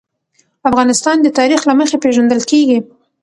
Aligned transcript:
افغانستان 0.69 1.17
د 1.21 1.27
تاریخ 1.39 1.61
له 1.69 1.73
مخې 1.79 1.97
پېژندل 2.03 2.41
کېږي. 2.51 2.79